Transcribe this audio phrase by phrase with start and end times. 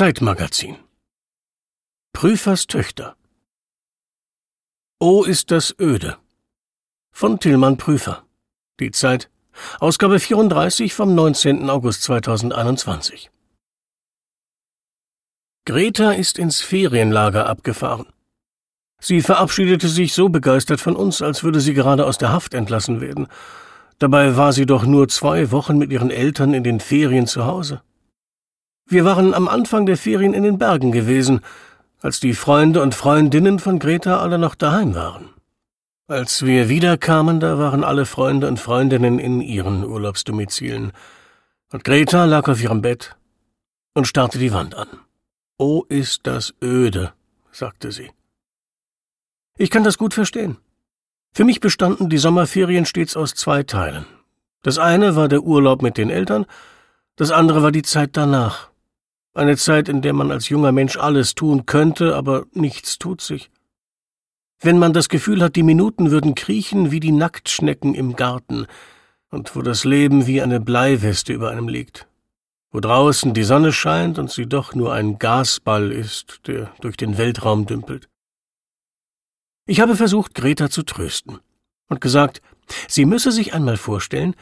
[0.00, 0.78] Zeitmagazin
[2.14, 3.16] Prüfers Töchter
[4.98, 6.16] O ist das öde
[7.12, 8.24] von Tillmann Prüfer
[8.80, 9.28] Die Zeit
[9.78, 11.68] Ausgabe 34 vom 19.
[11.68, 13.30] August 2021
[15.66, 18.06] Greta ist ins Ferienlager abgefahren.
[19.02, 23.02] Sie verabschiedete sich so begeistert von uns, als würde sie gerade aus der Haft entlassen
[23.02, 23.28] werden.
[23.98, 27.82] Dabei war sie doch nur zwei Wochen mit ihren Eltern in den Ferien zu Hause.
[28.90, 31.42] Wir waren am Anfang der Ferien in den Bergen gewesen,
[32.00, 35.28] als die Freunde und Freundinnen von Greta alle noch daheim waren.
[36.08, 40.90] Als wir wiederkamen, da waren alle Freunde und Freundinnen in ihren Urlaubsdomizilen,
[41.70, 43.14] und Greta lag auf ihrem Bett
[43.94, 44.88] und starrte die Wand an.
[45.56, 47.12] Oh, ist das öde,
[47.52, 48.10] sagte sie.
[49.56, 50.56] Ich kann das gut verstehen.
[51.32, 54.04] Für mich bestanden die Sommerferien stets aus zwei Teilen.
[54.62, 56.44] Das eine war der Urlaub mit den Eltern,
[57.14, 58.69] das andere war die Zeit danach,
[59.40, 63.50] eine Zeit, in der man als junger Mensch alles tun könnte, aber nichts tut sich.
[64.60, 68.66] Wenn man das Gefühl hat, die Minuten würden kriechen wie die Nacktschnecken im Garten,
[69.30, 72.06] und wo das Leben wie eine Bleiweste über einem liegt,
[72.70, 77.16] wo draußen die Sonne scheint und sie doch nur ein Gasball ist, der durch den
[77.16, 78.08] Weltraum dümpelt.
[79.66, 81.38] Ich habe versucht, Greta zu trösten
[81.88, 82.42] und gesagt,
[82.88, 84.34] sie müsse sich einmal vorstellen,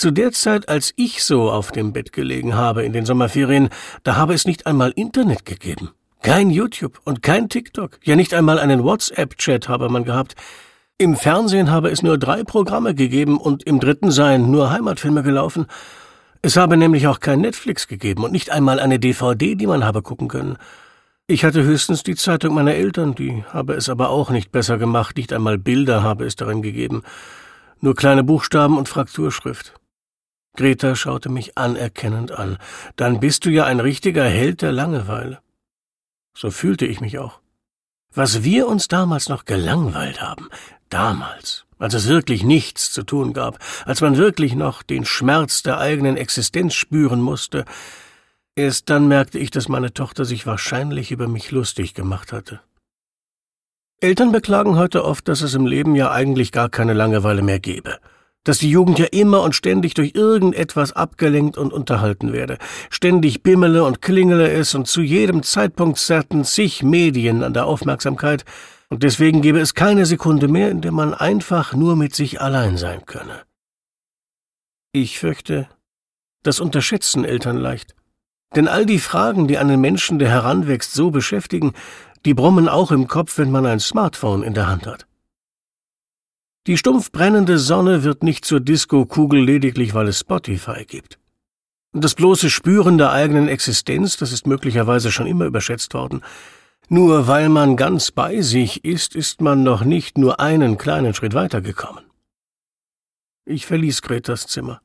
[0.00, 3.68] zu der Zeit, als ich so auf dem Bett gelegen habe in den Sommerferien,
[4.02, 5.90] da habe es nicht einmal Internet gegeben.
[6.22, 10.36] Kein YouTube und kein TikTok, ja nicht einmal einen WhatsApp-Chat habe man gehabt.
[10.96, 15.66] Im Fernsehen habe es nur drei Programme gegeben und im dritten seien nur Heimatfilme gelaufen.
[16.40, 20.00] Es habe nämlich auch kein Netflix gegeben und nicht einmal eine DVD, die man habe
[20.00, 20.56] gucken können.
[21.26, 25.18] Ich hatte höchstens die Zeitung meiner Eltern, die habe es aber auch nicht besser gemacht,
[25.18, 27.02] nicht einmal Bilder habe es darin gegeben.
[27.82, 29.74] Nur kleine Buchstaben und Frakturschrift.
[30.56, 32.58] Greta schaute mich anerkennend an.
[32.96, 35.40] Dann bist du ja ein richtiger Held der Langeweile.
[36.36, 37.40] So fühlte ich mich auch.
[38.12, 40.48] Was wir uns damals noch gelangweilt haben,
[40.88, 45.78] damals, als es wirklich nichts zu tun gab, als man wirklich noch den Schmerz der
[45.78, 47.64] eigenen Existenz spüren musste,
[48.56, 52.60] erst dann merkte ich, dass meine Tochter sich wahrscheinlich über mich lustig gemacht hatte.
[54.00, 58.00] Eltern beklagen heute oft, dass es im Leben ja eigentlich gar keine Langeweile mehr gebe
[58.44, 62.58] dass die Jugend ja immer und ständig durch irgendetwas abgelenkt und unterhalten werde.
[62.88, 68.44] Ständig bimmele und klingele es und zu jedem Zeitpunkt zerrten zig Medien an der Aufmerksamkeit,
[68.92, 72.76] und deswegen gäbe es keine Sekunde mehr, in der man einfach nur mit sich allein
[72.76, 73.42] sein könne.
[74.92, 75.68] Ich fürchte,
[76.42, 77.94] das unterschätzen Eltern leicht.
[78.56, 81.72] Denn all die Fragen, die einen Menschen, der heranwächst, so beschäftigen,
[82.24, 85.06] die brummen auch im Kopf, wenn man ein Smartphone in der Hand hat.
[86.66, 91.18] Die stumpf brennende Sonne wird nicht zur Disco-Kugel lediglich, weil es Spotify gibt.
[91.92, 96.22] Das bloße Spüren der eigenen Existenz, das ist möglicherweise schon immer überschätzt worden.
[96.88, 101.34] Nur weil man ganz bei sich ist, ist man noch nicht nur einen kleinen Schritt
[101.34, 102.04] weitergekommen.
[103.46, 104.82] Ich verließ Gretas Zimmer.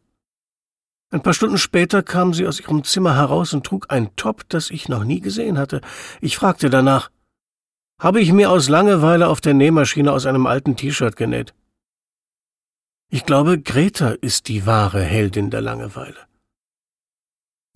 [1.12, 4.72] Ein paar Stunden später kam sie aus ihrem Zimmer heraus und trug ein Top, das
[4.72, 5.82] ich noch nie gesehen hatte.
[6.22, 7.12] Ich fragte danach.
[8.00, 11.54] Habe ich mir aus Langeweile auf der Nähmaschine aus einem alten T-Shirt genäht.
[13.10, 16.18] Ich glaube, Greta ist die wahre Heldin der Langeweile.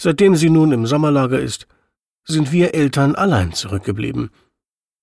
[0.02, 1.68] Seitdem sie nun im Sommerlager ist,
[2.26, 4.32] sind wir Eltern allein zurückgeblieben.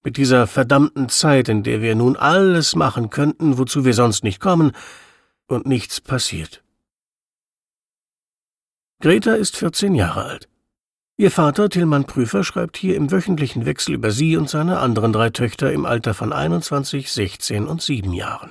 [0.03, 4.41] Mit dieser verdammten Zeit, in der wir nun alles machen könnten, wozu wir sonst nicht
[4.41, 4.73] kommen,
[5.49, 6.63] und nichts passiert.
[9.01, 10.49] Greta ist 14 Jahre alt.
[11.19, 15.31] Ihr Vater, Tillmann Prüfer, schreibt hier im wöchentlichen Wechsel über sie und seine anderen drei
[15.31, 18.51] Töchter im Alter von 21, 16 und 7 Jahren.